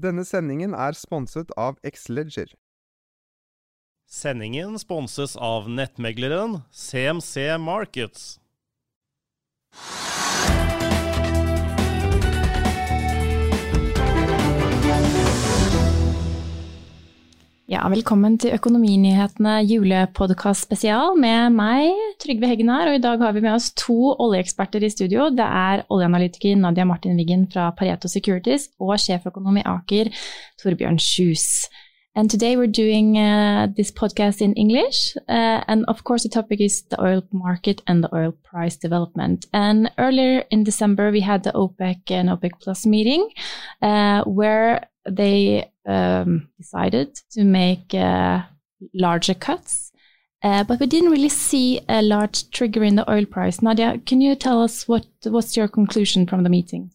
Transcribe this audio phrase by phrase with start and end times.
[0.00, 2.54] Denne sendingen er sponset av Xledger.
[4.08, 8.39] Sendingen sponses av nettmegleren CMC Markets.
[17.80, 22.90] Ja, velkommen til Økonominyhetene julepodkast spesial med meg, Trygve Heggen her.
[22.90, 25.30] Og i dag har vi med oss to oljeeksperter i studio.
[25.32, 30.12] Det er oljeanalytiker Nadia Martin Wiggen fra Pareto Securities og sjeføkonom i Aker,
[30.60, 31.70] Torbjørn Kjus.
[32.14, 35.16] And today we're doing uh, this podcast in English.
[35.26, 39.46] Uh, and of course, the topic is the oil market and the oil price development.
[39.54, 43.26] And earlier in December, we had the OPEC and OPEC Plus meeting
[43.80, 48.42] uh, where they um, decided to make uh,
[48.94, 49.92] larger cuts.
[50.42, 53.60] Uh, but we didn't really see a large trigger in the oil price.
[53.60, 56.90] Nadia, can you tell us what what's your conclusion from the meeting?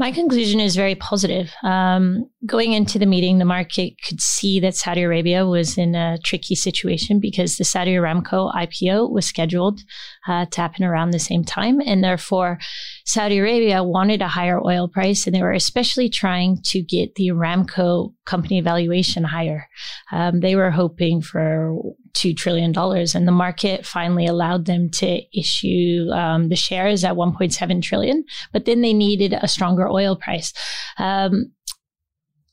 [0.00, 1.52] My conclusion is very positive.
[1.62, 6.16] Um, going into the meeting, the market could see that Saudi Arabia was in a
[6.24, 9.80] tricky situation because the Saudi Aramco IPO was scheduled
[10.26, 11.82] uh, to happen around the same time.
[11.84, 12.58] And therefore,
[13.04, 17.28] Saudi Arabia wanted a higher oil price, and they were especially trying to get the
[17.28, 19.68] Aramco company valuation higher.
[20.12, 21.76] Um, they were hoping for
[22.14, 27.82] $2 trillion, and the market finally allowed them to issue um, the shares at 1.7
[27.82, 28.24] trillion.
[28.52, 30.52] But then they needed a stronger oil price.
[30.98, 31.52] Um,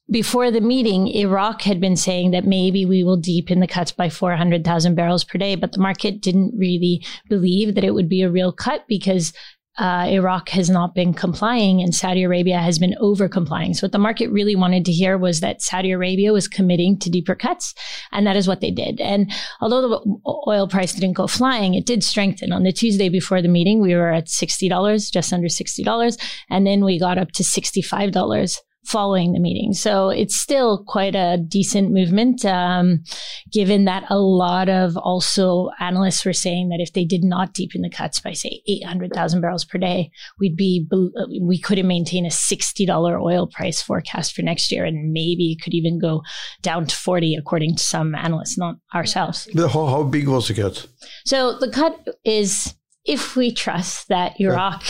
[0.09, 4.09] before the meeting, Iraq had been saying that maybe we will deepen the cuts by
[4.09, 8.31] 400,000 barrels per day, but the market didn't really believe that it would be a
[8.31, 9.33] real cut because
[9.77, 13.73] uh, Iraq has not been complying and Saudi Arabia has been over complying.
[13.73, 17.09] So what the market really wanted to hear was that Saudi Arabia was committing to
[17.09, 17.73] deeper cuts.
[18.11, 18.99] And that is what they did.
[18.99, 22.51] And although the oil price didn't go flying, it did strengthen.
[22.51, 26.17] On the Tuesday before the meeting, we were at $60, just under $60.
[26.49, 29.73] And then we got up to $65 following the meeting.
[29.73, 33.03] So it's still quite a decent movement, um,
[33.51, 37.81] given that a lot of also analysts were saying that if they did not deepen
[37.81, 40.09] the cuts by say 800,000 barrels per day,
[40.39, 40.87] we'd be,
[41.41, 44.85] we couldn't maintain a $60 oil price forecast for next year.
[44.85, 46.23] And maybe it could even go
[46.61, 49.49] down to 40 according to some analysts, not ourselves.
[49.53, 50.87] But how, how big was the cut?
[51.25, 54.83] So the cut is if we trust that Iraq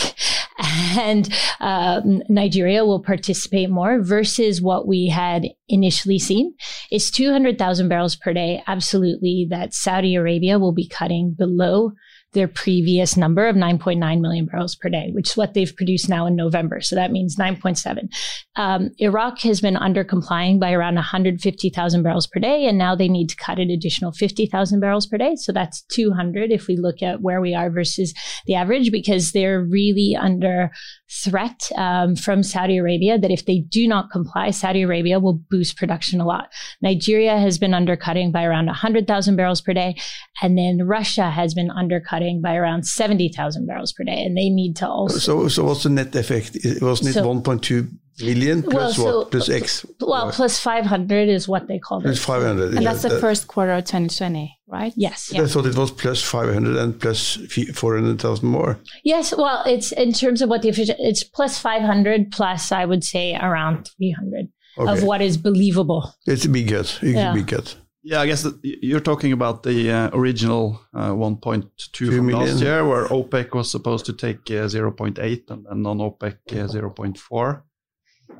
[0.58, 6.54] and um, Nigeria will participate more versus what we had initially seen,
[6.90, 8.62] is 200,000 barrels per day.
[8.66, 11.92] Absolutely, that Saudi Arabia will be cutting below
[12.32, 16.26] their previous number of 9.9 million barrels per day, which is what they've produced now
[16.26, 16.80] in November.
[16.80, 18.08] So that means 9.7.
[18.56, 23.08] Um, Iraq has been under complying by around 150,000 barrels per day, and now they
[23.08, 25.36] need to cut an additional 50,000 barrels per day.
[25.36, 28.12] So that's 200 if we look at where we are versus
[28.46, 30.70] the average, because they're really under
[31.10, 35.78] threat um, from Saudi Arabia that if they do not comply, Saudi Arabia will boost
[35.78, 36.52] production a lot.
[36.82, 39.96] Nigeria has been undercutting by around 100,000 barrels per day,
[40.42, 44.76] and then Russia has been undercutting by around 70,000 barrels per day, and they need
[44.76, 45.18] to also.
[45.18, 46.56] So, so what's the net effect?
[46.56, 47.88] It Wasn't it so, 1.2
[48.20, 49.30] million plus well, so, what?
[49.30, 49.86] Plus X?
[50.00, 52.04] Well, plus 500 is what they call it.
[52.04, 52.74] Plus 500.
[52.74, 54.92] And yeah, that's the that, first quarter of 2020, right?
[54.96, 55.30] Yes.
[55.32, 55.42] Yeah.
[55.42, 57.36] I thought it was plus 500 and plus
[57.74, 58.78] 400,000 more.
[59.04, 59.34] Yes.
[59.36, 63.36] Well, it's in terms of what the official, it's plus 500 plus, I would say,
[63.36, 64.48] around 300
[64.78, 64.92] okay.
[64.92, 66.14] of what is believable.
[66.26, 66.98] It's a big cut.
[67.02, 67.32] It's yeah.
[67.32, 67.76] a big cut.
[68.08, 72.48] Yeah, I guess you're talking about the uh, original uh, 1.2 from million.
[72.48, 77.62] last year, where OPEC was supposed to take uh, 0.8 and then non-OPEC uh, 0.4.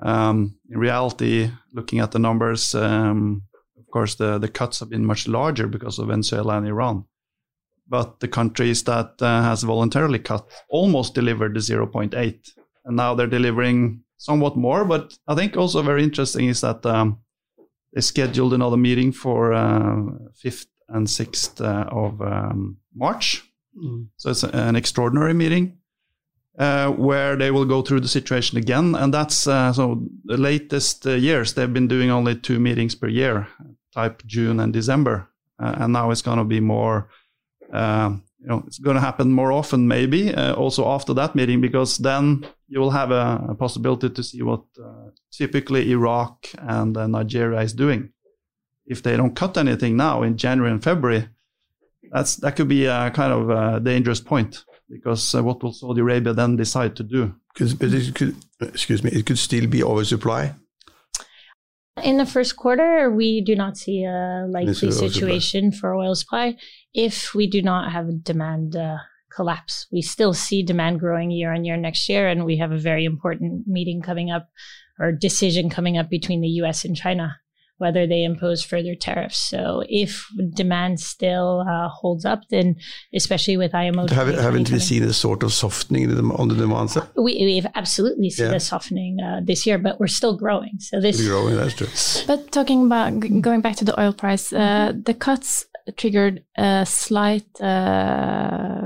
[0.01, 3.43] Um, in reality, looking at the numbers, um,
[3.79, 7.05] of course, the, the cuts have been much larger because of Venezuela and Iran.
[7.87, 12.51] But the countries that uh, has voluntarily cut almost delivered the 0.8,
[12.87, 14.87] and now they're delivering somewhat more.
[14.87, 17.19] But I think also very interesting is that um,
[17.93, 19.97] they scheduled another meeting for uh,
[20.45, 23.45] 5th and 6th uh, of um, March.
[23.77, 24.09] Mm.
[24.17, 25.79] So it's an extraordinary meeting.
[26.59, 28.97] Uh, where they will go through the situation again.
[28.97, 33.07] And that's uh, so the latest uh, years they've been doing only two meetings per
[33.07, 33.47] year,
[33.95, 35.29] type June and December,
[35.63, 37.11] uh, and now it's going to be more.
[37.71, 41.99] You know, it's going to happen more often, maybe uh, also after that meeting, because
[41.99, 44.63] then you will have a, a possibility to see what
[45.33, 48.11] typically Iraq and Nigeria is doing.
[48.87, 51.29] If they don't cut anything now in January and February,
[52.13, 56.01] that's that could be a kind of a dangerous point because uh, what will Saudi
[56.01, 57.35] Arabia then decide to do?
[57.59, 60.55] But it could, excuse me, it could still be oversupply.
[62.03, 66.57] In the first quarter, we do not see a likely situation for oil supply
[66.95, 68.99] if we do not have a demand uh,
[69.31, 69.87] collapse.
[69.93, 73.05] We still see demand growing year on year next year, and we have a very
[73.05, 74.49] important meeting coming up
[74.99, 77.37] or decision coming up between the US and China
[77.79, 79.39] whether they impose further tariffs.
[79.39, 82.77] So if demand still uh, holds up, then
[83.15, 87.09] especially with IMO, haven't, haven't we seen a sort of softening on the demand side?
[87.17, 88.57] We, we've absolutely seen yeah.
[88.57, 90.79] a softening uh, this year, but we're still growing.
[90.81, 92.27] So this we're growing, that's true.
[92.27, 95.65] But talking about going back to the oil price, uh, the cuts
[95.97, 98.78] triggered a slight, uh,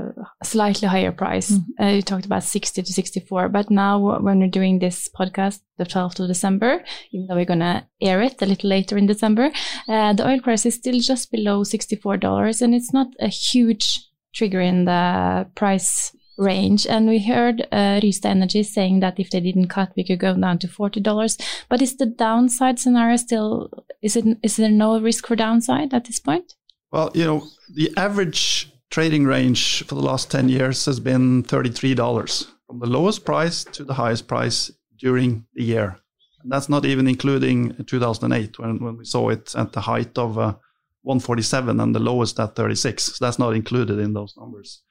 [0.45, 1.51] slightly higher price.
[1.51, 1.83] Mm-hmm.
[1.83, 5.85] Uh, you talked about 60 to 64, but now when we're doing this podcast, the
[5.85, 9.51] 12th of December, even though we're going to air it a little later in December,
[9.87, 13.99] uh, the oil price is still just below $64, and it's not a huge
[14.33, 16.87] trigger in the price range.
[16.87, 20.35] And we heard uh, Rystad Energy saying that if they didn't cut, we could go
[20.35, 21.65] down to $40.
[21.69, 23.69] But is the downside scenario still,
[24.01, 26.55] is it, is there no risk for downside at this point?
[26.91, 32.45] Well, you know, the average trading range for the last 10 years has been $33
[32.67, 35.97] from the lowest price to the highest price during the year.
[36.43, 40.37] And that's not even including 2008 when, when we saw it at the height of
[40.37, 40.53] uh,
[41.01, 43.03] 147 and the lowest at 36.
[43.03, 44.83] So that's not included in those numbers.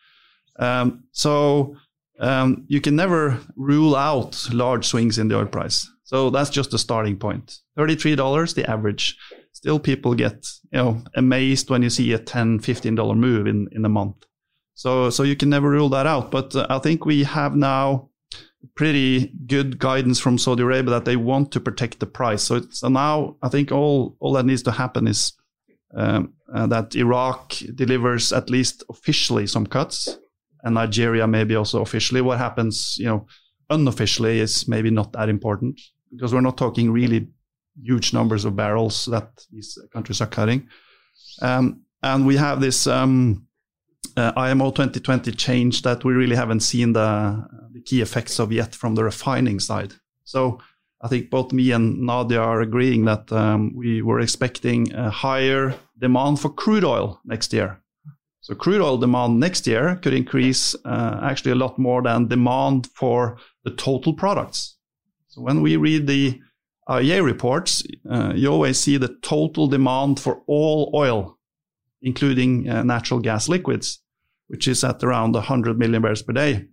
[0.58, 1.76] Um, so
[2.18, 5.88] um, you can never rule out large swings in the oil price.
[6.02, 7.60] So that's just the starting point.
[7.78, 9.16] $33, the average
[9.62, 13.68] still people get you know amazed when you see a 10 15 dollar move in
[13.70, 14.16] in a month.
[14.74, 18.08] So so you can never rule that out but uh, i think we have now
[18.74, 22.42] pretty good guidance from saudi arabia that they want to protect the price.
[22.42, 25.32] So, so now i think all all that needs to happen is
[25.94, 30.18] um, uh, that iraq delivers at least officially some cuts
[30.64, 32.20] and nigeria maybe also officially.
[32.20, 33.26] What happens you know
[33.70, 35.80] unofficially is maybe not that important
[36.10, 37.28] because we're not talking really
[37.80, 40.68] huge numbers of barrels that these countries are cutting.
[41.40, 43.46] Um, and we have this um,
[44.16, 48.74] uh, IMO 2020 change that we really haven't seen the, the, key effects of yet
[48.74, 49.94] from the refining side.
[50.24, 50.60] So
[51.00, 55.74] I think both me and Nadia are agreeing that um, we were expecting a higher
[55.98, 57.80] demand for crude oil next year.
[58.40, 62.88] So crude oil demand next year could increase uh, actually a lot more than demand
[62.94, 64.76] for the total products.
[65.28, 66.40] So when we read the
[66.88, 71.38] IEA reports, uh, you always see the total demand for all oil,
[72.00, 74.00] including uh, natural gas liquids,
[74.48, 76.66] which is at around 100 million barrels per day.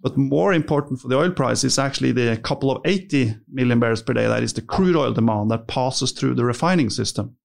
[0.00, 4.02] But more important for the oil price is actually the couple of 80 million barrels
[4.02, 4.28] per day.
[4.28, 7.36] That is the crude oil demand that passes through the refining system.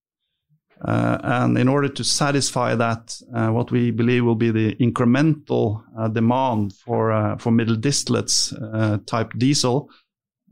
[0.86, 5.82] Uh, and in order to satisfy that, uh, what we believe will be the incremental
[5.98, 9.90] uh, demand for uh, for middle distillates uh, type diesel,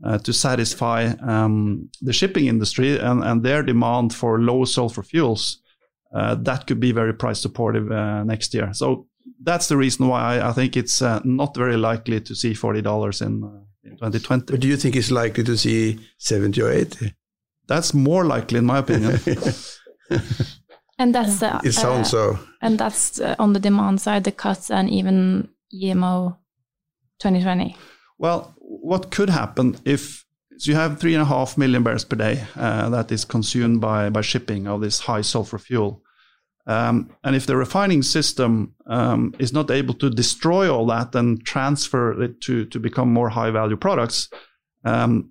[0.04, 5.62] uh, to satisfy um, the shipping industry and, and, their demand for low sulfur fuels,
[6.14, 8.72] uh, that could be very price supportive uh, next year.
[8.72, 9.06] So
[9.42, 12.82] that's the reason why I, I think it's uh, not very likely to see forty
[12.82, 14.52] dollars in, uh, in 2020.
[14.52, 17.14] But do you think it's likely to see seventy or eighty?
[17.68, 19.20] That's more likely, in my opinion.
[20.98, 22.38] and that's it sounds so.
[22.60, 26.36] And that's on the demand side, the cuts, and even IMO
[27.20, 27.76] 2020.
[28.18, 30.24] Well, what could happen if
[30.58, 33.80] so you have three and a half million barrels per day uh, that is consumed
[33.80, 36.02] by by shipping of this high sulfur fuel.
[36.66, 41.44] Um, and if the refining system um, is not able to destroy all that and
[41.44, 44.28] transfer it to, to become more high value products,
[44.84, 45.30] um,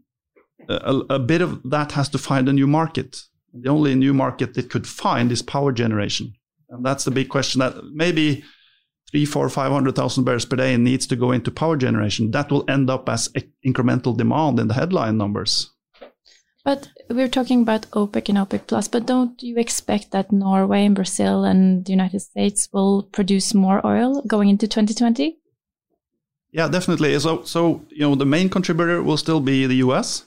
[0.67, 3.23] a, a, bit of that has to find a new market.
[3.53, 6.33] The only new market it could find is power generation.
[6.69, 8.43] And that's the big question that maybe
[9.11, 12.49] three, four, five hundred thousand barrels per day needs to go into power generation, that
[12.49, 13.29] will end up as
[13.65, 15.71] incremental demand in the headline numbers.
[16.63, 20.95] But we're talking about OPEC and OPEC plus, but don't you expect that Norway and
[20.95, 25.39] Brazil and the United States will produce more oil going into 2020?
[26.51, 27.17] Yeah, definitely.
[27.19, 30.25] So, so you know, the main contributor will still be the U.S.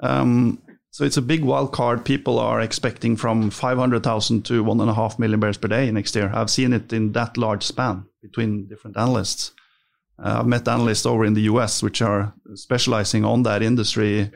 [0.00, 2.04] Um, so it's a big wild card.
[2.04, 6.16] People are expecting from 500,000 to one and a half million barrels per day next
[6.16, 6.30] year.
[6.34, 9.52] I've seen it in that large span between different analysts.
[10.18, 14.30] Uh, I've met analysts over in the US, which are specializing on that industry,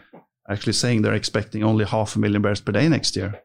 [0.49, 3.43] actually saying they're expecting only half a million barrels per day next year.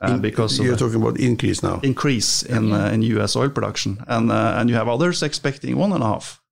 [0.00, 1.78] Uh, because you're talking about increase now.
[1.84, 2.86] Increase in yeah.
[2.86, 3.36] uh, in U.S.
[3.36, 6.42] oil production, and uh, and you have others expecting one and a half.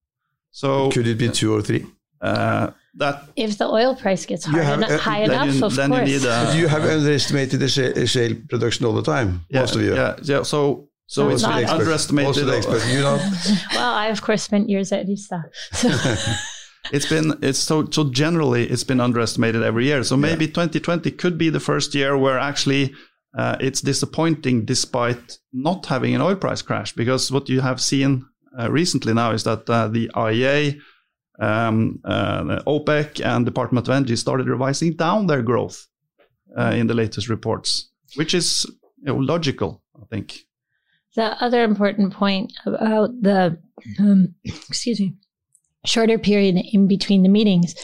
[0.52, 1.84] So could it be two or three?
[2.20, 6.08] Uh, that if the oil price gets high, have, en- high enough, you, of course.
[6.08, 9.82] You, a, you have underestimated the shale, shale, production all the time, yeah, most of
[9.82, 9.94] you.
[9.94, 10.42] Yeah, yeah.
[10.42, 12.28] So so it's not underestimated.
[12.28, 13.16] Most of the experts, you know.
[13.74, 15.50] well, I of course spent years at Rystad.
[15.72, 15.88] So.
[16.92, 20.04] it's been it's so so generally it's been underestimated every year.
[20.04, 20.52] So maybe yeah.
[20.52, 22.94] 2020 could be the first year where actually
[23.36, 28.26] uh, it's disappointing despite not having an oil price crash because what you have seen
[28.58, 30.80] uh, recently now is that uh, the IEA,
[31.40, 35.86] um, uh, OPEC, and Department of Energy started revising down their growth
[36.56, 38.66] uh, in the latest reports, which is
[38.98, 40.40] you know, logical, I think.
[41.16, 43.58] The other important point about the
[43.98, 45.14] um, excuse me
[45.84, 47.74] shorter period in between the meetings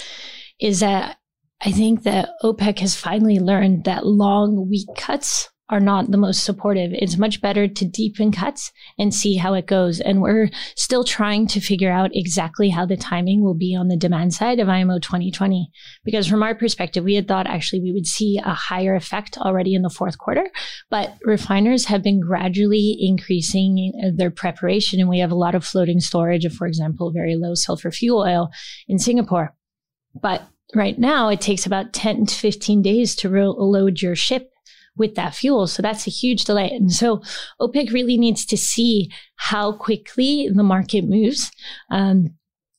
[0.60, 1.18] is that
[1.62, 6.44] I think that OPEC has finally learned that long, weak cuts are not the most
[6.44, 6.92] supportive.
[6.94, 10.00] It's much better to deepen cuts and see how it goes.
[10.00, 13.96] And we're still trying to figure out exactly how the timing will be on the
[13.96, 15.68] demand side of IMO 2020.
[16.04, 19.75] Because from our perspective, we had thought actually we would see a higher effect already
[19.75, 20.49] in the fourth quarter,
[20.88, 25.00] but refiners have been gradually increasing their preparation.
[25.00, 28.20] And we have a lot of floating storage of, for example, very low sulfur fuel
[28.20, 28.50] oil
[28.87, 29.54] in Singapore.
[30.14, 34.50] But right now it takes about 10 to 15 days to re- load your ship
[34.97, 35.67] with that fuel.
[35.67, 36.71] So that's a huge delay.
[36.71, 37.23] And so
[37.61, 41.50] OPEC really needs to see how quickly the market moves.
[41.91, 42.36] Um,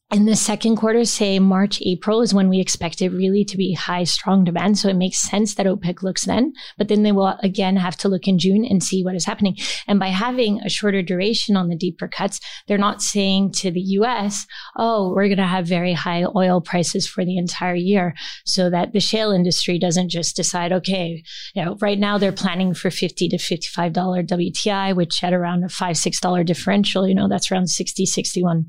[0.10, 3.74] in the second quarter, say March, April is when we expect it really to be
[3.74, 4.78] high, strong demand.
[4.78, 8.08] So it makes sense that OPEC looks then, but then they will again have to
[8.08, 9.58] look in June and see what is happening.
[9.86, 13.82] And by having a shorter duration on the deeper cuts, they're not saying to the
[13.82, 14.48] US,
[14.78, 18.94] oh, we're going to have very high oil prices for the entire year so that
[18.94, 21.22] the shale industry doesn't just decide, okay,
[21.54, 25.70] you know, right now they're planning for 50 to $55 WTI, which at around a
[25.70, 28.68] five, $6 differential, you know, that's around 60, 61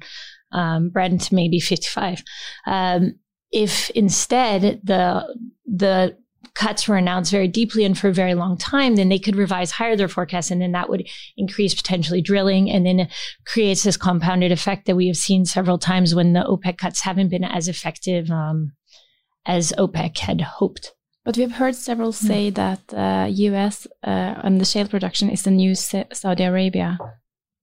[0.52, 2.22] um, Brent maybe 55.
[2.66, 3.18] Um,
[3.50, 5.36] if instead the
[5.66, 6.16] the
[6.54, 9.70] cuts were announced very deeply and for a very long time, then they could revise
[9.70, 13.12] higher their forecast, and then that would increase potentially drilling, and then it
[13.46, 17.28] creates this compounded effect that we have seen several times when the OPEC cuts haven't
[17.28, 18.72] been as effective um,
[19.46, 20.92] as OPEC had hoped.
[21.24, 22.26] But we've heard several hmm.
[22.26, 23.86] say that uh, U.S.
[24.02, 26.98] Uh, and the shale production is the new Saudi Arabia.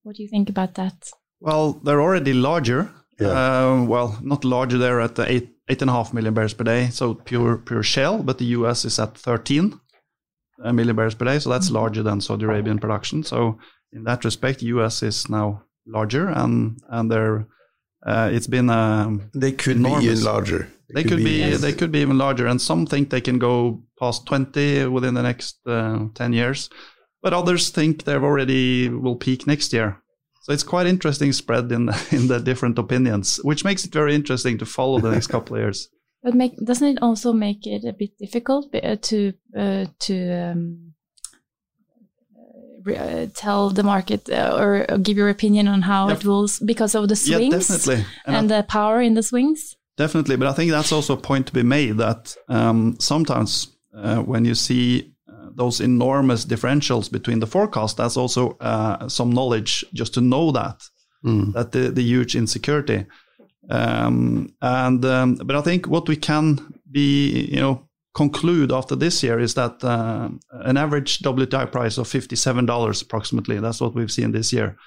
[0.04, 1.10] What do you think about that?
[1.46, 2.92] Well, they're already larger.
[3.20, 3.28] Yeah.
[3.28, 4.80] Uh, well, not larger.
[4.80, 7.84] They're at the eight eight and a half million barrels per day, so pure pure
[7.84, 8.24] shale.
[8.24, 8.84] But the U.S.
[8.84, 9.80] is at 13
[10.64, 13.24] uh, barrels per day, so that's larger than Saudi Arabian production.
[13.24, 13.60] So
[13.94, 15.04] in that respect, U.S.
[15.04, 17.48] is now larger, and and they're
[18.04, 20.04] uh, it's been um, they could enormous.
[20.04, 20.72] be even larger.
[20.94, 23.38] They, could, could be, be they could be even larger, and some think they can
[23.38, 26.70] go past 20 within the next uh, 10 years,
[27.22, 30.02] but others think they've already will peak next year.
[30.46, 34.60] So it's quite interesting spread in in the different opinions, which makes it very interesting
[34.60, 35.90] to follow the next couple of years.
[36.24, 40.94] But make, doesn't it also make it a bit difficult uh, to uh, to um,
[42.88, 46.18] uh, tell the market uh, or give your opinion on how yep.
[46.18, 48.06] it will because of the swings yeah, definitely.
[48.26, 49.76] and, and the power in the swings?
[49.98, 54.22] Definitely, but I think that's also a point to be made that um, sometimes uh,
[54.24, 55.15] when you see
[55.56, 60.84] those enormous differentials between the forecast, that's also uh, some knowledge just to know that
[61.26, 61.54] mm.
[61.54, 63.06] that the, the huge insecurity.
[63.70, 69.24] Um, and um, but I think what we can be, you know, conclude after this
[69.24, 73.60] year is that uh, an average WTI price of fifty-seven dollars approximately.
[73.60, 74.78] That's what we've seen this year.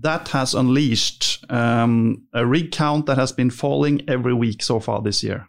[0.00, 5.02] That has unleashed um, a rig count that has been falling every week so far
[5.02, 5.48] this year.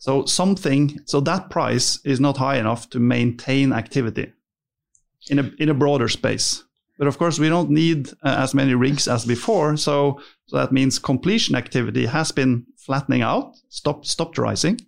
[0.00, 4.32] So something, so that price is not high enough to maintain activity
[5.28, 6.64] in a in a broader space.
[6.98, 9.76] But of course, we don't need uh, as many rigs as before.
[9.76, 14.80] So so that means completion activity has been flattening out, stopped stopped rising.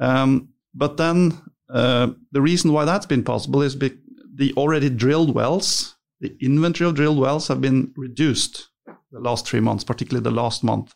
[0.00, 1.40] Um, but then
[1.72, 3.98] uh, the reason why that's been possible is be-
[4.34, 8.68] the already drilled wells, the inventory of drilled wells have been reduced
[9.12, 10.92] the last three months, particularly the last month.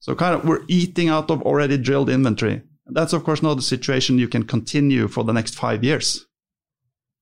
[0.00, 2.62] So kind of we're eating out of already drilled inventory.
[2.88, 6.26] That's, of course, not a situation you can continue for the next five years.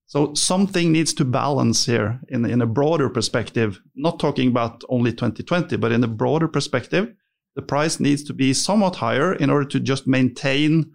[0.07, 5.11] So something needs to balance here in, in a broader perspective, not talking about only
[5.11, 7.13] 2020, but in a broader perspective,
[7.57, 10.93] the price needs to be somewhat higher in order to just maintain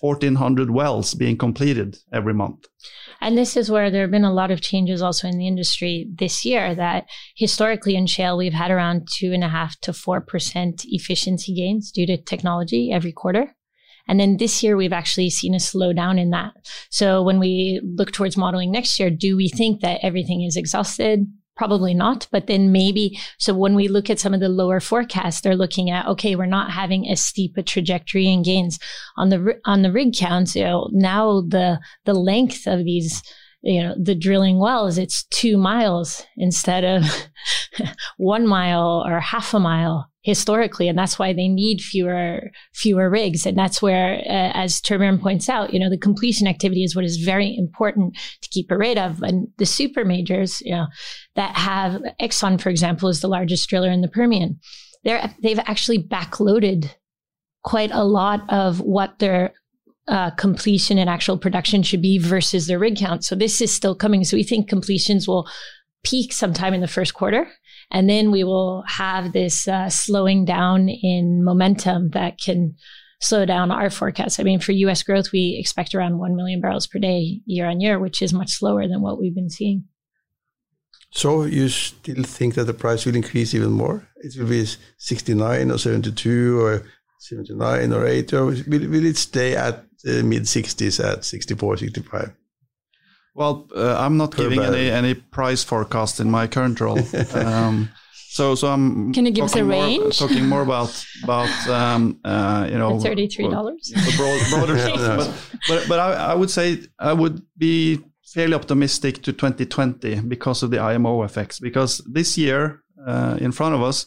[0.00, 2.66] 1,400 wells being completed every month.
[3.20, 6.08] And this is where there have been a lot of changes also in the industry
[6.12, 6.74] this year.
[6.74, 11.92] That historically in shale, we've had around two and a half to 4% efficiency gains
[11.92, 13.54] due to technology every quarter.
[14.06, 16.52] And then this year, we've actually seen a slowdown in that.
[16.90, 21.26] So when we look towards modeling next year, do we think that everything is exhausted?
[21.56, 23.18] Probably not, but then maybe.
[23.38, 26.46] So when we look at some of the lower forecasts, they're looking at okay, we're
[26.46, 28.80] not having as steep a trajectory in gains
[29.16, 30.48] on the on the rig count.
[30.48, 33.22] So now the the length of these
[33.64, 37.02] you know the drilling wells it's two miles instead of
[38.18, 43.44] one mile or half a mile historically and that's why they need fewer fewer rigs
[43.44, 47.04] and that's where uh, as Torbjørn points out you know the completion activity is what
[47.04, 50.86] is very important to keep a rate of and the super majors you know
[51.36, 54.58] that have Exxon for example is the largest driller in the Permian
[55.04, 56.90] they're they've actually backloaded
[57.62, 59.52] quite a lot of what their
[60.08, 63.24] uh, completion and actual production should be versus the rig count.
[63.24, 64.22] So this is still coming.
[64.24, 65.48] So we think completions will
[66.04, 67.50] peak sometime in the first quarter.
[67.94, 72.74] And then we will have this uh, slowing down in momentum that can
[73.20, 74.40] slow down our forecast.
[74.40, 77.80] I mean, for US growth, we expect around 1 million barrels per day year on
[77.80, 79.84] year, which is much slower than what we've been seeing.
[81.12, 84.08] So you still think that the price will increase even more?
[84.16, 84.66] It will be
[84.98, 86.82] 69 or 72 or
[87.20, 92.32] 79 or 80, or will, will it stay at uh, mid 60s at 64, 65?
[93.34, 97.00] Well, uh, I'm not per giving any, any price forecast in my current role.
[97.34, 99.12] um, so, so I'm.
[99.12, 100.00] Can you give us a range?
[100.00, 103.92] More, talking more about about um, uh, you know thirty three dollars.
[104.16, 108.00] Broad, broader stuff, but but, but I, I, would say I would be
[108.34, 111.60] fairly optimistic to 2020 because of the IMO effects.
[111.60, 114.06] Because this year uh, in front of us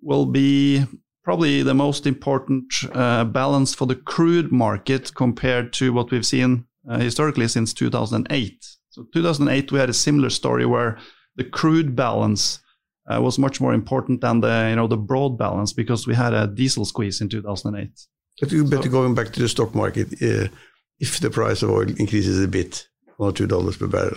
[0.00, 0.84] will be
[1.24, 6.66] probably the most important uh, balance for the crude market compared to what we've seen
[6.88, 8.66] uh, historically since 2008.
[8.90, 10.98] So 2008 we had a similar story where
[11.36, 12.60] the crude balance
[13.06, 16.32] uh, was much more important than the you know the broad balance because we had
[16.32, 17.90] a diesel squeeze in 2008.
[18.40, 20.48] But, you, but so, going back to the stock market, uh,
[20.98, 24.16] if the price of oil increases a bit, one or two dollars per barrel,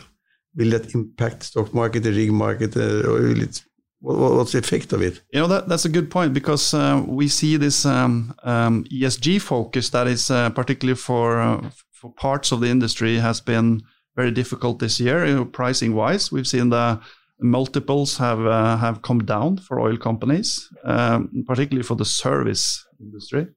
[0.56, 3.64] will that impact stock market, the rig market, uh, or will it
[4.00, 5.22] What's the effect of it?
[5.34, 9.42] You know that that's a good point because uh, we see this um, um, ESG
[9.42, 13.82] focus that is uh, particularly for uh, for parts of the industry has been
[14.16, 15.26] very difficult this year.
[15.26, 17.00] You know, pricing wise, we've seen the
[17.40, 23.48] multiples have uh, have come down for oil companies, um, particularly for the service industry,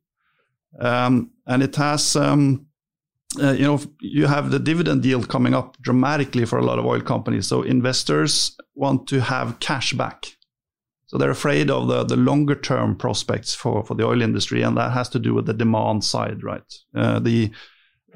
[0.80, 2.16] um, and it has.
[2.16, 2.66] Um,
[3.40, 6.84] uh, you know, you have the dividend yield coming up dramatically for a lot of
[6.84, 7.46] oil companies.
[7.46, 10.26] So investors want to have cash back.
[11.06, 14.76] So they're afraid of the, the longer term prospects for, for the oil industry, and
[14.76, 16.62] that has to do with the demand side, right?
[16.94, 17.52] Uh, the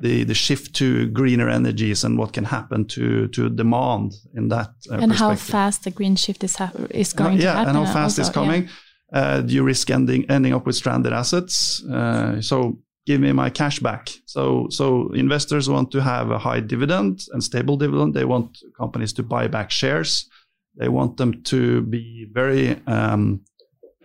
[0.00, 4.70] the the shift to greener energies and what can happen to to demand in that.
[4.90, 6.56] Uh, and how fast the green shift is
[6.90, 7.76] is going yeah, to happen.
[7.76, 8.62] and how fast also, it's coming.
[8.64, 8.70] Yeah.
[9.12, 11.84] Uh, do you risk ending ending up with stranded assets?
[11.84, 14.10] Uh, so give me my cash back.
[14.26, 18.14] So, so investors want to have a high dividend and stable dividend.
[18.14, 20.28] They want companies to buy back shares.
[20.76, 23.42] They want them to be very um,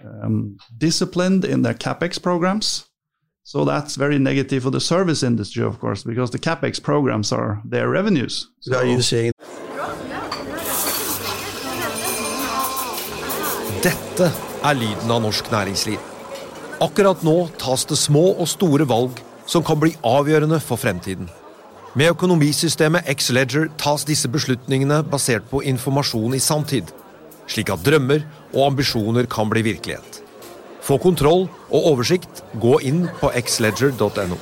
[0.03, 2.85] um, disciplined in their capex programs.
[3.51, 7.59] So that's very negative for the service industry, of course, because the capex programs are
[7.65, 8.47] their revenues.
[8.59, 9.31] So, are you saying?
[13.81, 14.29] Dette
[14.61, 15.97] er lyden av norsk næringsliv.
[16.77, 19.17] Akkurat nå tas det små og store valg
[19.49, 21.25] som kan bli avgjørende for fremtiden.
[21.97, 26.93] Med økonomisystemet X-Leger tas disse beslutningene basert på informasjon i sanntid,
[27.49, 30.28] slik at drømmer og ambisjoner kan bli virkelighet.
[30.85, 34.37] Få kontroll og oversikt, gå inn på xledger.no.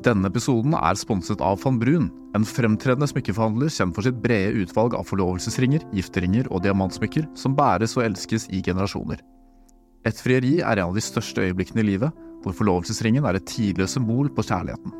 [0.00, 4.94] Denne episoden er sponset av van Brun, en fremtredende smykkeforhandler kjent for sitt brede utvalg
[4.96, 9.20] av forlovelsesringer, gifteringer og diamantsmykker som bæres og elskes i generasjoner.
[10.08, 13.98] Et frieri er en av de største øyeblikkene i livet, hvor forlovelsesringen er et tidløst
[13.98, 14.96] symbol på kjærligheten.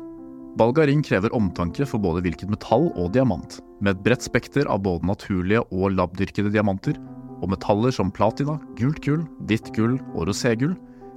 [0.59, 4.69] Valg av ring krever omtanke for både hvilket metall og diamant, med et bredt spekter
[4.69, 6.99] av både naturlige og labdyrkede diamanter,
[7.41, 10.75] og metaller som platina, gult gull, hvitt gull og roségull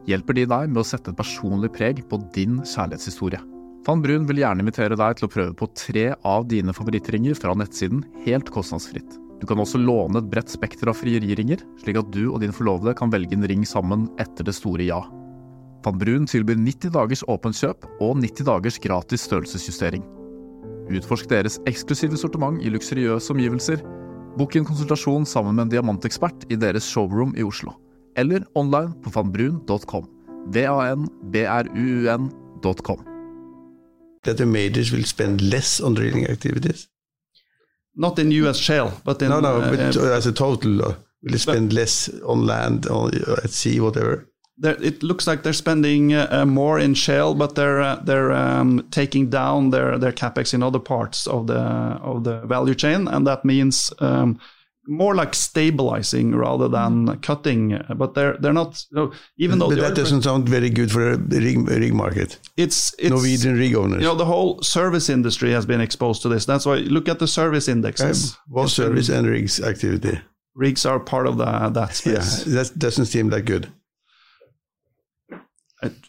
[0.09, 3.41] hjelper de deg med å sette et personlig preg på din kjærlighetshistorie.
[3.85, 7.53] Van Brun vil gjerne invitere deg til å prøve på tre av dine favorittringer fra
[7.57, 9.19] nettsiden helt kostnadsfritt.
[9.43, 12.95] Du kan også låne et bredt spekter av frieriringer, slik at du og din forlovede
[12.97, 15.03] kan velge en ring sammen etter det store ja.
[15.85, 20.05] Van Brun tilbyr 90 dagers åpent kjøp og 90 dagers gratis størrelsesjustering.
[20.95, 23.85] Utforsk deres eksklusive sortiment i luksuriøse omgivelser.
[24.35, 27.73] Bokk en konsultasjon sammen med en diamantekspert i deres showroom i Oslo.
[28.19, 30.05] Eller online på vanbrun.com.
[30.55, 31.05] V-a-n-b-r-u-u-n.com.
[34.25, 36.89] That the majors will spend less on drilling activities?
[37.95, 39.29] Not in US shale, but in...
[39.29, 42.87] No, no, uh, but uh, as a total, uh, will they spend less on land,
[42.91, 43.11] or
[43.45, 44.27] at sea, whatever?
[44.63, 48.87] It looks like they're spending uh, uh, more in shale, but they're uh, they're um,
[48.91, 53.27] taking down their their capex in other parts of the of the value chain, and
[53.27, 54.39] that means um,
[54.87, 57.81] more like stabilizing rather than cutting.
[57.97, 61.17] But they're they're not you know, even though but that doesn't sound very good for
[61.17, 62.39] the rig, rig market.
[62.57, 64.03] It's, it's Norwegian rig owners.
[64.03, 66.45] You know, the whole service industry has been exposed to this.
[66.45, 68.37] That's why look at the service indexes.
[68.47, 70.21] Both It's been- service and rigs activity.
[70.55, 72.45] rigs are part of the, that Yeah, space.
[72.45, 73.67] that doesn't seem that good.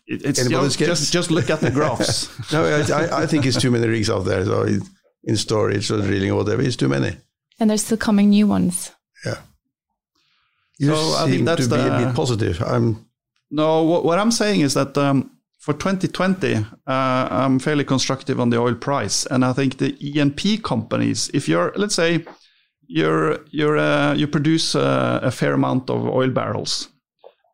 [0.08, 0.90] It, it's you know, scared?
[0.90, 2.30] just just look at the graphs.
[2.54, 4.46] no, I, I, I think it's too many rigs out there.
[4.46, 4.82] So it,
[5.24, 7.18] in storage or drilling or whatever, it's too many.
[7.60, 8.92] And there's still coming new ones.
[9.26, 9.38] Yeah.
[10.78, 12.62] You So I think that's to be a the- bit positive.
[12.62, 13.06] I'm
[13.52, 18.50] No, what, what I'm saying is that um, for 2020, uh, I'm fairly constructive on
[18.50, 22.26] the oil price, and I think the E&P companies, if you're, let's say,
[22.88, 26.90] you're you're uh, you produce uh, a fair amount of oil barrels,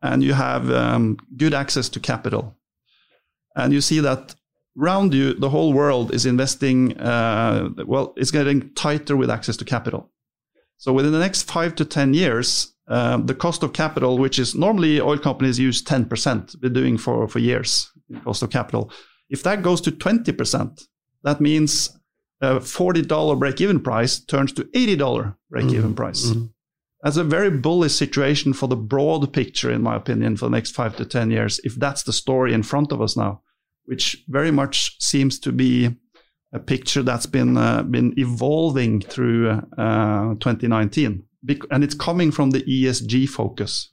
[0.02, 2.56] and you have um, good access to capital,
[3.56, 4.34] and you see that
[4.80, 6.98] around you, the whole world is investing.
[6.98, 10.10] Uh, well, it's getting tighter with access to capital.
[10.78, 14.54] So within the next five to 10 years, um, the cost of capital, which is
[14.54, 17.90] normally oil companies use 10%, been doing for, for years,
[18.24, 18.90] cost of capital.
[19.30, 20.82] If that goes to 20%,
[21.22, 21.96] that means
[22.40, 26.32] a $40 break-even price turns to $80 break-even price.
[27.02, 30.70] That's a very bullish situation for the broad picture, in my opinion, for the next
[30.70, 33.42] five to 10 years, if that's the story in front of us now,
[33.86, 35.96] which very much seems to be
[36.52, 42.50] a picture that's been uh, been evolving through uh, 2019, Bec- and it's coming from
[42.50, 43.88] the ESG focus.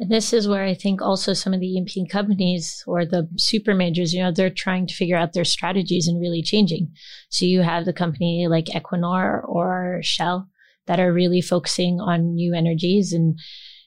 [0.00, 3.74] And this is where I think also some of the E&P companies or the super
[3.74, 6.92] majors, you know, they're trying to figure out their strategies and really changing.
[7.28, 10.48] So you have the company like Equinor or Shell
[10.86, 13.38] that are really focusing on new energies and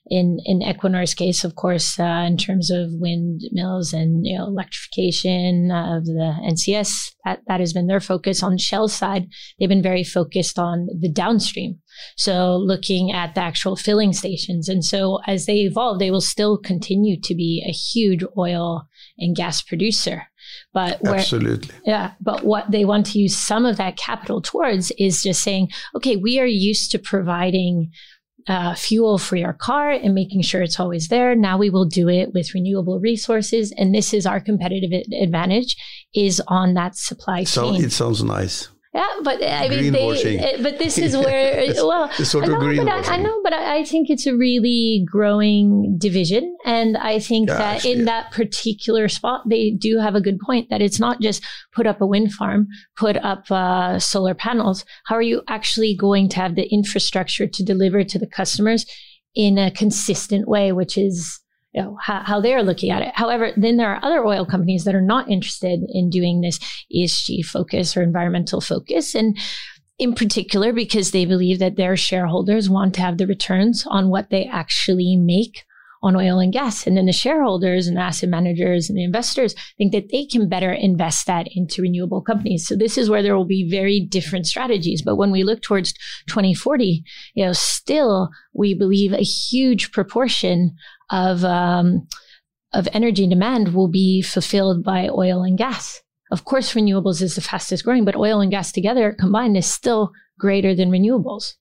[0.10, 5.72] in in Equinor's case, of course, uh, in terms of windmills and you know electrification
[5.72, 8.44] of the NCS, that that has been their focus.
[8.44, 9.28] On Shell's side,
[9.60, 11.80] they've been very focused on the downstream.
[12.16, 16.58] So looking at the actual filling stations, and so as they evolve, they will still
[16.58, 20.28] continue to be a huge oil and gas producer.
[20.74, 21.76] But where, absolutely.
[21.86, 25.70] yeah, but what they want to use some of that capital towards is just saying,
[25.96, 27.92] okay, we are used to providing
[28.48, 31.36] uh, fuel for your car and making sure it's always there.
[31.36, 35.76] Now we will do it with renewable resources, and this is our competitive advantage
[36.14, 37.82] is on that supply So chain.
[37.82, 38.70] So it sounds nice.
[38.98, 42.48] Yeah, but I mean, they, uh, but this is where, It's- well, it's sort I
[42.48, 46.98] know, but I, I know, but I, I think it's a really growing division, and
[46.98, 48.06] I think that in yeah.
[48.06, 52.02] that particular spot, they do have a good point that it's not just put up
[52.02, 54.84] a wind farm, put up uh, solar panels.
[55.06, 58.84] How are you actually going to have the infrastructure to deliver to the customers
[59.36, 61.40] in a consistent way, which is
[61.74, 63.12] you know, how, how they're looking at it.
[63.14, 66.60] However, then there are other oil companies that are not interested in doing this
[66.96, 69.14] ESG focus or environmental focus.
[69.14, 69.38] And
[70.00, 74.30] in particular, because they believe that their shareholders want to have the returns on what
[74.30, 75.66] they actually make
[76.02, 76.86] on oil and gas.
[76.86, 80.72] And then the shareholders and asset managers and the investors think that they can better
[80.72, 82.68] invest that into renewable companies.
[82.68, 85.02] So this is where there will be very different strategies.
[85.02, 85.94] But when we look towards
[86.28, 90.76] 2040, you know, still we believe a huge proportion
[91.10, 92.08] of, um,
[92.74, 96.02] of energy demand will be fulfilled by oil and gas.
[96.30, 100.12] Of course, renewables is the fastest growing, but oil and gas together combined is still
[100.38, 101.54] greater than renewables.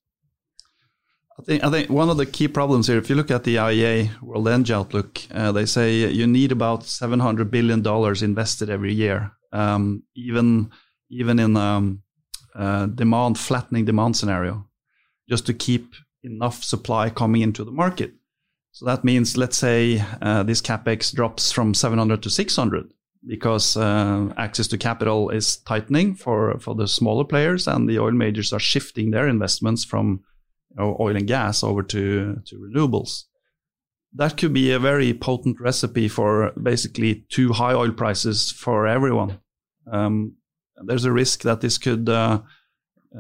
[1.39, 3.57] I think, I think one of the key problems here, if you look at the
[3.57, 7.87] IEA World Energy Outlook, uh, they say you need about $700 billion
[8.25, 10.71] invested every year, um, even,
[11.11, 12.03] even in um,
[12.55, 14.67] uh, demand, flattening demand scenario,
[15.29, 18.15] just to keep enough supply coming into the market.
[18.73, 22.93] So that means, let's say uh, this capex drops from 700 to 600
[23.27, 28.13] because uh, access to capital is tightening for, for the smaller players and the oil
[28.13, 30.23] majors are shifting their investments from
[30.77, 33.25] know, oil and gas over to, to renewables.
[34.15, 39.41] That could be a very potent recipe for basically too high oil prices for everyone.
[39.91, 40.37] Um,
[40.85, 42.41] there's a risk that this could uh,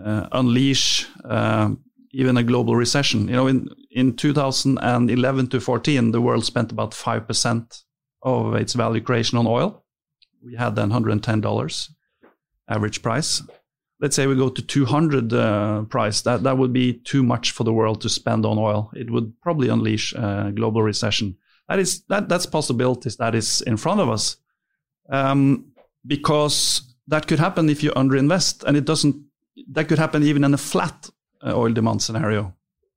[0.05, 1.71] uh, unleash uh,
[2.12, 3.29] even a global recession.
[3.29, 7.83] You know, in, in 2011 to 14, the world spent about 5%
[8.23, 9.85] of its value creation on oil.
[10.42, 11.88] We had then $110
[12.69, 13.42] average price.
[14.00, 17.64] Let's say we go to 200 uh, price, that, that would be too much for
[17.64, 18.90] the world to spend on oil.
[18.94, 21.37] It would probably unleash a global recession.
[21.68, 24.37] That is that that's possibilities that is in front of us,
[25.11, 25.72] um,
[26.06, 29.16] because that could happen if you underinvest, and it doesn't.
[29.72, 31.11] That could happen even in a flat
[31.44, 32.54] uh, oil demand scenario,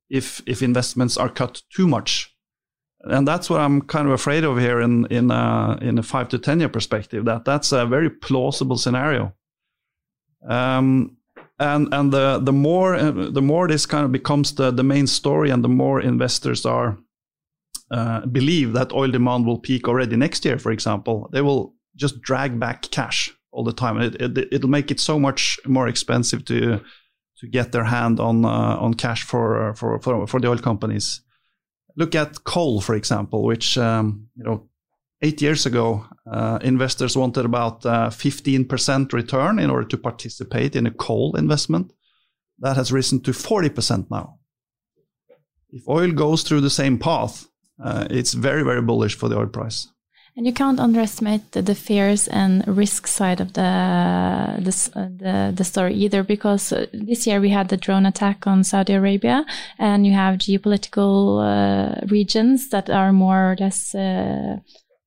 [0.08, 2.32] if if investments are cut too much,
[3.00, 6.28] and that's what I'm kind of afraid of here in in a, in a five
[6.28, 7.24] to ten year perspective.
[7.24, 9.34] That that's a very plausible scenario.
[10.48, 11.16] Um,
[11.58, 15.06] and and the the more uh, the more this kind of becomes the the main
[15.06, 16.98] story, and the more investors are
[17.90, 22.20] uh, believe that oil demand will peak already next year, for example, they will just
[22.22, 24.00] drag back cash all the time.
[24.00, 26.80] It, it, it'll make it so much more expensive to
[27.38, 31.22] to get their hand on uh, on cash for, for for for the oil companies.
[31.96, 34.69] Look at coal, for example, which um, you know
[35.22, 40.86] eight years ago uh, investors wanted about uh, 15% return in order to participate in
[40.86, 41.92] a coal investment.
[42.58, 44.38] That has risen to 40% now.
[45.70, 47.46] If oil goes through the same path,
[47.82, 49.88] uh, it's very very bullish for the oil price.
[50.36, 55.64] And you can't underestimate the, the fears and risk side of the the, the, the
[55.64, 59.44] story either, because uh, this year we had the drone attack on Saudi Arabia,
[59.78, 64.56] and you have geopolitical uh, regions that are more or less uh,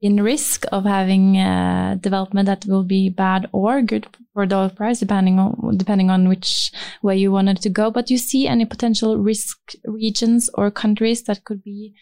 [0.03, 4.69] in risk of having uh, development that will be bad or good for the oil
[4.69, 7.89] price, depending on depending on which way you wanted to go.
[7.89, 11.95] But you see any potential risk regions or countries that could be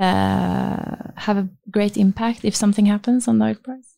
[0.00, 3.96] uh, have a great impact if something happens on the oil price?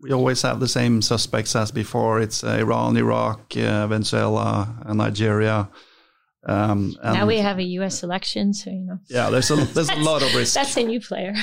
[0.00, 2.18] We always have the same suspects as before.
[2.18, 5.68] It's uh, Iran, Iraq, uh, Venezuela, and Nigeria.
[6.44, 8.02] Um, and now we have a U.S.
[8.02, 8.98] election, so you know.
[9.08, 10.54] Yeah, there's a there's a lot of risk.
[10.54, 11.34] That's a new player.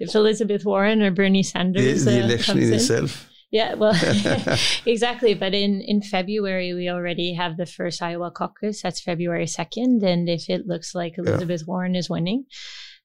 [0.00, 3.30] If Elizabeth Warren or Bernie Sanders, the, the uh, election in, in itself.
[3.50, 3.94] Yeah, well,
[4.86, 5.34] exactly.
[5.34, 8.82] But in, in February, we already have the first Iowa caucus.
[8.82, 10.02] That's February 2nd.
[10.02, 11.66] And if it looks like Elizabeth yeah.
[11.68, 12.46] Warren is winning,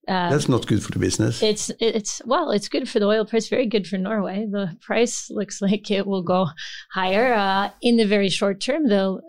[0.07, 1.43] uh, That's not good for the business.
[1.43, 3.47] It's it's well, it's good for the oil price.
[3.47, 4.47] Very good for Norway.
[4.49, 6.47] The price looks like it will go
[6.91, 9.21] higher uh, in the very short term, though.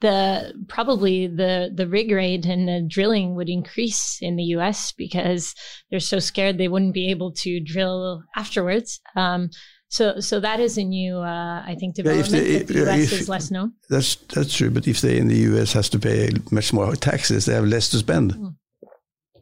[0.00, 4.92] The probably the the rig rate and the drilling would increase in the U.S.
[4.92, 5.54] because
[5.90, 9.00] they're so scared they wouldn't be able to drill afterwards.
[9.14, 9.50] Um,
[9.88, 13.12] so, so that is a new, uh, I think, development yeah, they, that the US
[13.12, 13.72] if, is less known.
[13.88, 14.70] That's that's true.
[14.70, 17.88] But if they in the US has to pay much more taxes, they have less
[17.90, 18.34] to spend.
[18.34, 18.54] Mm.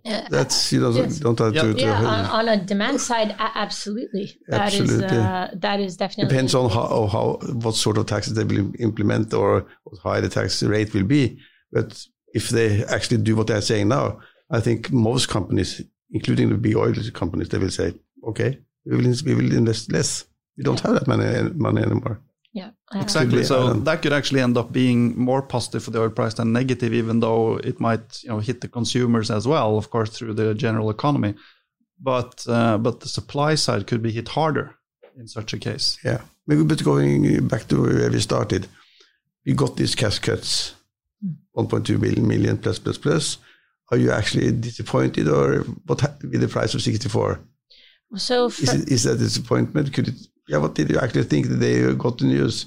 [0.05, 1.19] That's you know yes.
[1.19, 4.39] don't have to, yeah, on, on, a demand side, absolutely.
[4.49, 5.07] That absolutely.
[5.07, 8.71] Is, uh, that is definitely depends on how, how what sort of taxes they will
[8.79, 11.39] implement or what high the tax rate will be.
[11.73, 16.57] But if they actually do what they're saying now, I think most companies, including the
[16.57, 17.95] big oil companies, they will say,
[18.29, 20.27] okay, we will we will invest less.
[20.59, 22.21] We don't have that money money anymore.
[22.55, 23.43] Yeah, exactly.
[23.43, 26.95] So that could actually end up being more positive for the oil price than negative,
[26.95, 30.55] even though it might you know hit the consumers as well, of course, through the
[30.55, 31.35] general economy.
[32.01, 34.77] But uh, but the supply side could be hit harder
[35.19, 35.99] in such a case.
[36.05, 36.63] Yeah, maybe.
[36.63, 38.69] But going back to where we started,
[39.45, 40.77] we got these cash cuts,
[41.27, 41.35] mm.
[41.57, 43.39] 1.2 million, million plus plus plus.
[43.91, 47.41] Are you actually disappointed, or what with the price of 64?
[48.17, 49.93] So is, it, is that disappointment?
[49.93, 52.67] Could it yeah, what did you actually think that they got the news?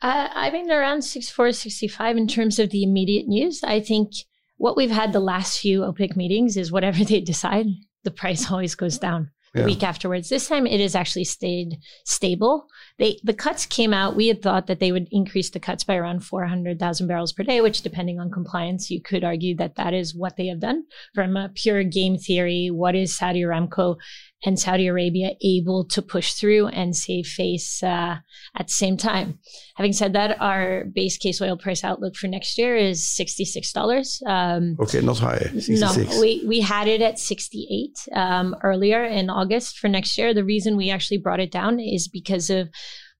[0.00, 3.62] Uh, I mean, around 64, 65 in terms of the immediate news.
[3.64, 4.12] I think
[4.56, 7.66] what we've had the last few OPEC meetings is whatever they decide,
[8.04, 9.66] the price always goes down the yeah.
[9.66, 10.28] week afterwards.
[10.28, 12.66] This time it has actually stayed stable.
[12.98, 14.16] They the cuts came out.
[14.16, 17.60] We had thought that they would increase the cuts by around 400,000 barrels per day,
[17.60, 20.84] which depending on compliance, you could argue that that is what they have done.
[21.14, 23.96] From a pure game theory, what is Saudi Aramco
[24.44, 28.16] and Saudi Arabia able to push through and save face uh,
[28.56, 29.38] at the same time.
[29.76, 34.22] Having said that, our base case oil price outlook for next year is $66.
[34.26, 35.38] Um, okay, not high.
[35.38, 35.80] 66.
[35.80, 40.32] No, we, we had it at 68 um, earlier in August for next year.
[40.32, 42.68] The reason we actually brought it down is because of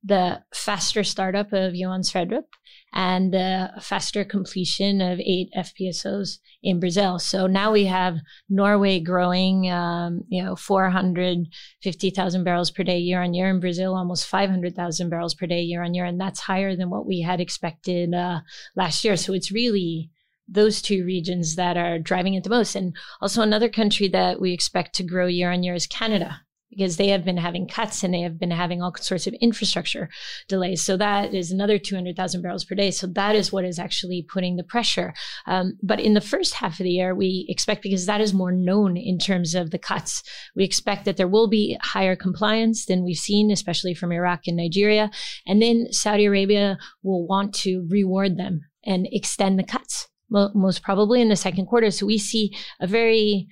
[0.05, 2.45] the faster startup of Johan Sverdrup
[2.93, 7.19] and the faster completion of eight FPSOs in Brazil.
[7.19, 13.35] So now we have Norway growing, um, you know, 450,000 barrels per day year on
[13.35, 16.91] year, in Brazil almost 500,000 barrels per day year on year, and that's higher than
[16.91, 18.41] what we had expected uh,
[18.75, 19.17] last year.
[19.17, 20.11] So it's really
[20.49, 22.75] those two regions that are driving it the most.
[22.75, 26.41] And also another country that we expect to grow year on year is Canada.
[26.71, 30.09] Because they have been having cuts and they have been having all sorts of infrastructure
[30.49, 30.83] delays.
[30.83, 32.91] So that is another 200,000 barrels per day.
[32.91, 35.15] So that is what is actually putting the pressure.
[35.47, 38.53] Um, but in the first half of the year, we expect, because that is more
[38.53, 40.23] known in terms of the cuts,
[40.55, 44.57] we expect that there will be higher compliance than we've seen, especially from Iraq and
[44.57, 45.11] Nigeria.
[45.47, 51.21] And then Saudi Arabia will want to reward them and extend the cuts most probably
[51.21, 51.91] in the second quarter.
[51.91, 53.49] So we see a very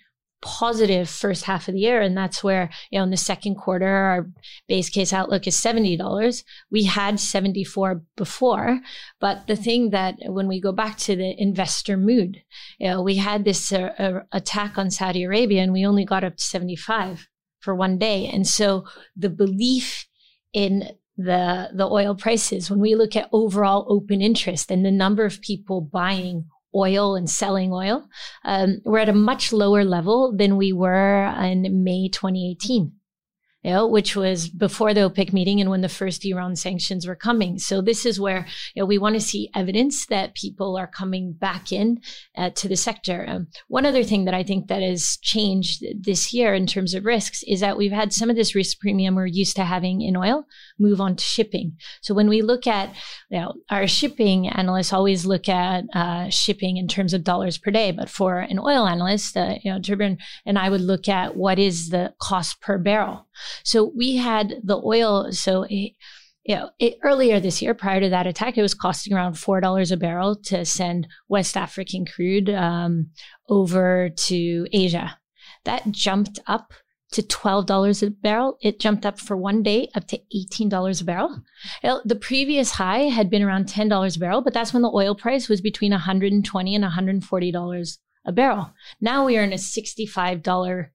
[0.46, 2.00] positive first half of the year.
[2.00, 4.30] And that's where, you know, in the second quarter, our
[4.68, 6.44] base case outlook is $70.
[6.70, 8.80] We had 74 before.
[9.20, 12.42] But the thing that when we go back to the investor mood,
[12.78, 16.24] you know, we had this uh, uh, attack on Saudi Arabia and we only got
[16.24, 17.28] up to 75
[17.60, 18.26] for one day.
[18.26, 18.84] And so
[19.16, 20.06] the belief
[20.52, 25.24] in the the oil prices when we look at overall open interest and the number
[25.24, 26.44] of people buying
[26.76, 28.06] oil and selling oil,
[28.44, 32.92] um, we're at a much lower level than we were in May 2018
[33.66, 37.16] you know, which was before the OPEC meeting and when the first Iran sanctions were
[37.16, 37.58] coming.
[37.58, 41.32] So this is where you know, we want to see evidence that people are coming
[41.32, 42.00] back in
[42.36, 43.24] uh, to the sector.
[43.26, 47.04] Um, one other thing that I think that has changed this year in terms of
[47.04, 50.16] risks is that we've had some of this risk premium we're used to having in
[50.16, 50.44] oil
[50.78, 51.76] move on to shipping.
[52.02, 52.94] So when we look at
[53.30, 57.70] you know, our shipping analysts always look at uh, shipping in terms of dollars per
[57.70, 61.36] day, but for an oil analyst, uh, you know, Torbjørn and I would look at
[61.36, 63.26] what is the cost per barrel.
[63.64, 65.32] So we had the oil.
[65.32, 65.92] So it,
[66.44, 69.60] you know, it, earlier this year, prior to that attack, it was costing around four
[69.60, 73.10] dollars a barrel to send West African crude um,
[73.48, 75.18] over to Asia.
[75.64, 76.72] That jumped up
[77.16, 78.58] to $12 a barrel.
[78.62, 81.42] It jumped up for one day up to $18 a barrel.
[81.82, 85.48] The previous high had been around $10 a barrel, but that's when the oil price
[85.48, 88.70] was between 120 and $140 a barrel.
[89.00, 90.88] Now we are in a $65 uh,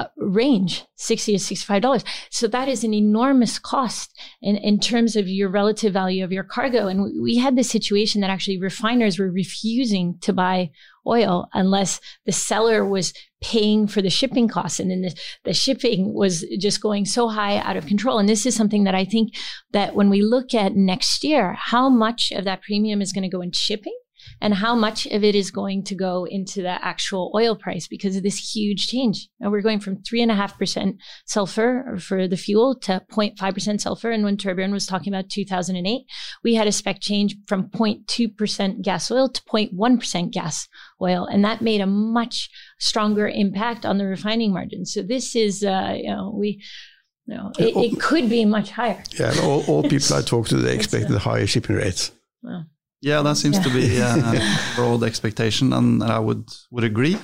[0.00, 2.04] Uh, range 60 to 65 dollars.
[2.30, 6.42] So that is an enormous cost in, in terms of your relative value of your
[6.42, 6.86] cargo.
[6.86, 10.70] And we, we had this situation that actually refiners were refusing to buy
[11.06, 14.80] oil unless the seller was paying for the shipping costs.
[14.80, 18.18] And then the, the shipping was just going so high out of control.
[18.18, 19.34] And this is something that i think
[19.72, 23.36] that when we look at next year how much of that premium is going to
[23.36, 23.98] go in shipping
[24.40, 28.16] and how much of it is going to go into the actual oil price because
[28.16, 29.28] of this huge change.
[29.40, 34.10] And we're going from 3.5% sulfur for the fuel to 0.5% sulfur.
[34.10, 36.02] And when Torbjørn was talking about 2008,
[36.42, 40.68] we had a spec change from 0.2% gas oil to 0.1% gas
[41.02, 41.26] oil.
[41.26, 44.86] And that made a much stronger impact on the refining margin.
[44.86, 46.62] So this is, uh, you know, we,
[47.26, 49.02] you know, it, it, could be much higher.
[49.12, 52.10] Yeah, all, all people I talk to, they expected higher shipping rates.
[52.42, 52.66] Well,
[53.00, 53.62] yeah, that seems yeah.
[53.62, 57.18] to be a broad expectation, and I would would agree.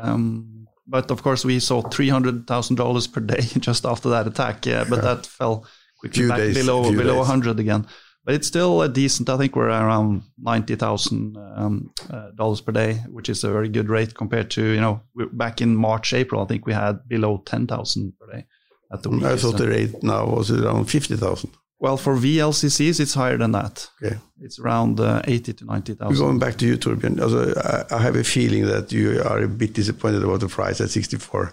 [0.00, 4.26] Um, but of course, we saw three hundred thousand dollars per day just after that
[4.26, 4.66] attack.
[4.66, 5.66] Yeah, but that fell
[5.98, 7.86] quickly few back days, below below hundred again.
[8.24, 9.28] But it's still a decent.
[9.28, 13.68] I think we're around ninety thousand um, uh, dollars per day, which is a very
[13.68, 15.00] good rate compared to you know
[15.32, 16.42] back in March April.
[16.42, 18.46] I think we had below ten thousand per day.
[18.92, 21.50] At the I thought the rate now was around fifty thousand.
[21.78, 23.90] Well, for VLCCs, it's higher than that.
[24.02, 24.16] Okay.
[24.40, 26.16] It's around uh, 80 to 90,000.
[26.16, 29.48] Going back to you, Torbjørn, also, I, I have a feeling that you are a
[29.48, 31.52] bit disappointed about the price at 64.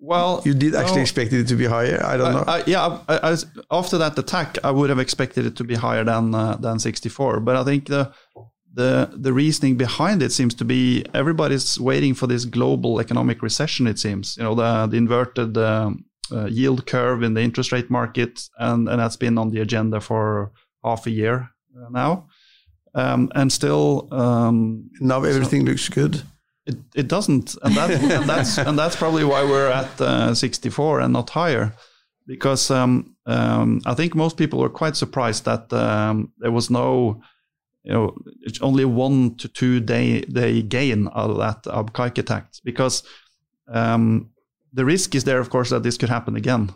[0.00, 2.04] Well, you did actually no, expect it to be higher.
[2.04, 2.44] I don't know.
[2.46, 3.36] I, yeah, I,
[3.70, 7.40] after that attack, I would have expected it to be higher than uh, than 64.
[7.40, 8.12] But I think the
[8.74, 13.86] the the reasoning behind it seems to be everybody's waiting for this global economic recession.
[13.86, 17.90] It seems you know the, the inverted um, uh, yield curve in the interest rate
[17.90, 20.52] market, and, and that's been on the agenda for
[20.84, 22.28] half a year uh, now.
[22.94, 26.22] Um, and still, um, now everything so looks good.
[26.64, 31.00] It, it doesn't, and, that, and that's and that's probably why we're at uh, 64
[31.00, 31.74] and not higher,
[32.26, 37.20] because um, um, I think most people were quite surprised that um, there was no,
[37.84, 42.50] you know, it's only one to two day day gain out of that Abqaiq attack
[42.64, 43.02] because
[43.68, 44.30] um,
[44.76, 46.72] the risk is there, of course, that this could happen again.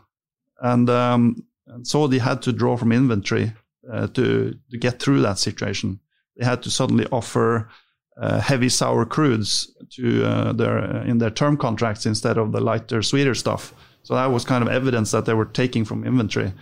[0.61, 3.53] And, um, and so they had to draw from inventory
[3.91, 6.01] uh, to, to get through that situation.
[6.37, 7.69] They had to suddenly offer
[8.17, 13.03] uh, heavy sour crudes to uh, their in their term contracts instead of the lighter,
[13.03, 13.73] sweeter stuff.
[14.03, 16.53] So that was kind of evidence that they were taking from inventory.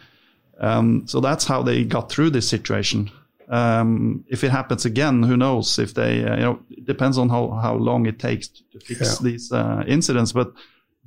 [0.60, 3.10] Um, so that's how they got through this situation.
[3.48, 5.78] Um, if it happens again, who knows?
[5.78, 8.80] If they, uh, you know, it depends on how, how long it takes to, to
[8.80, 9.30] fix yeah.
[9.30, 10.32] these uh, incidents.
[10.32, 10.52] But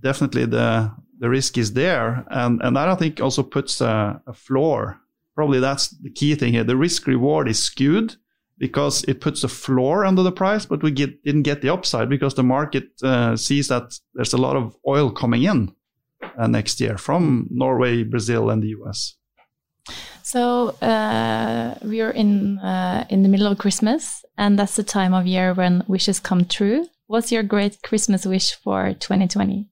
[0.02, 4.34] definitely the the risk is there, and and that I think also puts a, a
[4.34, 5.00] floor.
[5.36, 6.64] Probably that's the key thing here.
[6.64, 8.16] The risk reward is skewed
[8.58, 12.10] because it puts a floor under the price, but we get, didn't get the upside
[12.10, 15.74] because the market uh, sees that there's a lot of oil coming in.
[16.38, 19.16] uh, next year from Norway, Brazil, and the US.
[20.24, 25.14] So uh, we are in uh, in the middle of Christmas, and that's the time
[25.14, 26.88] of year when wishes come true.
[27.08, 29.68] What's your great Christmas wish for 2020?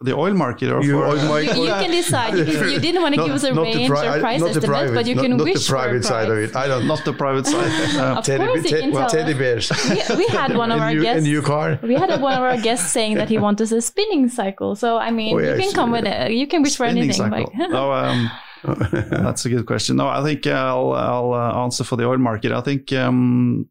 [0.00, 2.34] The oil market or you, for, you, you, can decide.
[2.34, 4.94] You, you didn't want to not, give us a range pri- or price estimate, private,
[4.94, 6.54] but you not, can not wish the private for side of it.
[6.54, 6.86] I don't.
[6.86, 8.16] Not the private side.
[8.16, 9.72] of teddy, course, you can well, tell teddy bears.
[9.88, 11.26] We, we had one of our new, guests.
[11.26, 11.80] A new car.
[11.82, 14.76] We had one of our guests saying that he wanted a spinning cycle.
[14.76, 16.30] So I mean, oh, yeah, you can come with it.
[16.30, 17.30] You can wish for anything.
[17.30, 17.52] Like.
[17.56, 18.30] no, um,
[18.62, 19.96] that's a good question.
[19.96, 22.52] No, I think I'll, I'll uh, answer for the oil market.
[22.52, 23.68] I think um,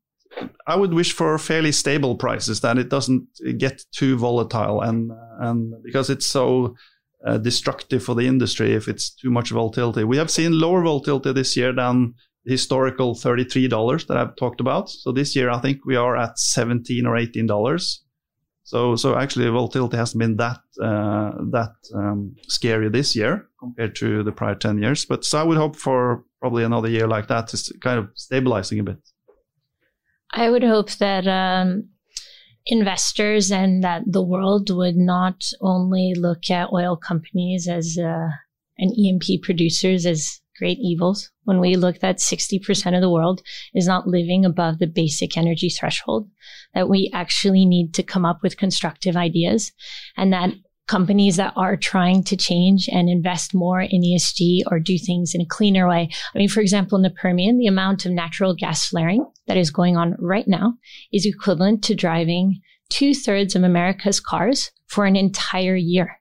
[0.65, 3.27] I would wish for fairly stable prices that it doesn't
[3.57, 6.75] get too volatile and and because it's so
[7.25, 10.03] uh, destructive for the industry if it's too much volatility.
[10.03, 12.13] We have seen lower volatility this year than
[12.45, 14.89] historical $33 that I've talked about.
[14.89, 17.99] So this year I think we are at 17 or $18.
[18.63, 24.23] So so actually volatility hasn't been that uh, that um, scary this year compared to
[24.23, 25.05] the prior 10 years.
[25.05, 28.79] But so I would hope for probably another year like that to kind of stabilizing
[28.79, 28.99] a bit.
[30.37, 31.89] I would hope that um,
[32.67, 38.29] investors and that the world would not only look at oil companies as uh,
[38.77, 41.31] and E&P producers as great evils.
[41.45, 43.41] When we look that 60% of the world
[43.73, 46.29] is not living above the basic energy threshold,
[46.75, 49.71] that we actually need to come up with constructive ideas
[50.17, 50.51] and that
[50.87, 55.41] companies that are trying to change and invest more in ESG or do things in
[55.41, 56.09] a cleaner way.
[56.33, 59.71] I mean, for example, in the Permian, the amount of natural gas flaring that is
[59.71, 60.73] going on right now
[61.11, 66.19] is equivalent to driving two thirds of America's cars for an entire year.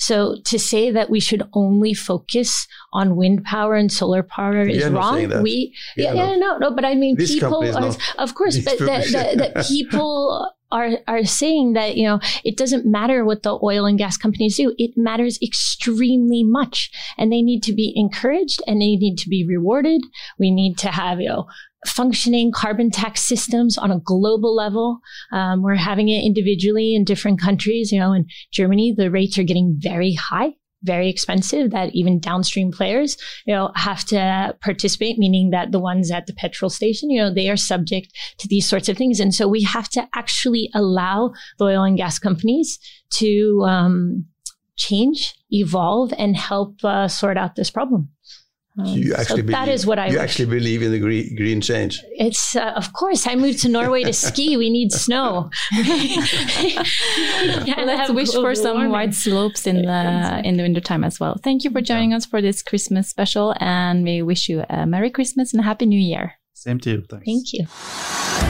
[0.00, 4.88] So to say that we should only focus on wind power and solar power is
[4.88, 5.42] wrong.
[5.42, 9.12] We, yeah, yeah, no, no, but I mean, this people, are, of course, but that,
[9.12, 13.84] that, that people are are saying that you know it doesn't matter what the oil
[13.84, 14.74] and gas companies do.
[14.78, 16.90] It matters extremely much.
[17.18, 20.02] And they need to be encouraged and they need to be rewarded.
[20.38, 21.46] We need to have you know
[21.86, 25.00] functioning carbon tax systems on a global level
[25.32, 29.44] um, we're having it individually in different countries you know in germany the rates are
[29.44, 30.52] getting very high
[30.82, 33.16] very expensive that even downstream players,
[33.46, 37.32] you know, have to participate, meaning that the ones at the petrol station, you know,
[37.32, 38.08] they are subject
[38.38, 39.20] to these sorts of things.
[39.20, 42.78] And so we have to actually allow the oil and gas companies
[43.14, 44.26] to um,
[44.76, 48.08] change, evolve, and help uh, sort out this problem.
[48.80, 50.22] Um, you actually so believe, that is what I you wish.
[50.22, 52.02] actually believe in the green, green change.
[52.12, 54.56] It's uh, of course I moved to Norway to ski.
[54.56, 55.50] We need snow.
[55.72, 56.84] yeah,
[57.84, 58.92] let's wish for some warming.
[58.92, 61.36] white slopes in the in the wintertime as well.
[61.42, 62.18] Thank you for joining yeah.
[62.18, 65.86] us for this Christmas special, and we wish you a Merry Christmas and a Happy
[65.86, 66.34] New Year.
[66.54, 67.02] Same to you.
[67.08, 67.24] Thanks.
[67.24, 68.49] Thank you.